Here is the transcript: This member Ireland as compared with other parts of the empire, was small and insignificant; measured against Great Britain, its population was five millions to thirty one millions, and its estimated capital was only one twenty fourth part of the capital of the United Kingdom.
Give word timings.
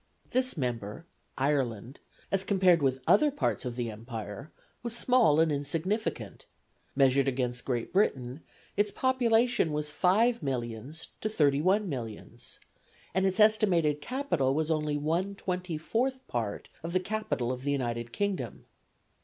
This 0.31 0.57
member 0.57 1.05
Ireland 1.37 1.99
as 2.31 2.43
compared 2.43 2.81
with 2.81 3.03
other 3.05 3.29
parts 3.29 3.65
of 3.65 3.75
the 3.75 3.91
empire, 3.91 4.51
was 4.81 4.95
small 4.95 5.39
and 5.39 5.51
insignificant; 5.51 6.47
measured 6.95 7.27
against 7.27 7.65
Great 7.65 7.93
Britain, 7.93 8.41
its 8.75 8.89
population 8.89 9.71
was 9.71 9.91
five 9.91 10.41
millions 10.41 11.09
to 11.21 11.29
thirty 11.29 11.61
one 11.61 11.87
millions, 11.87 12.59
and 13.13 13.27
its 13.27 13.39
estimated 13.39 14.01
capital 14.01 14.55
was 14.55 14.71
only 14.71 14.97
one 14.97 15.35
twenty 15.35 15.77
fourth 15.77 16.27
part 16.27 16.69
of 16.81 16.93
the 16.93 16.99
capital 16.99 17.51
of 17.51 17.61
the 17.61 17.71
United 17.71 18.11
Kingdom. 18.11 18.65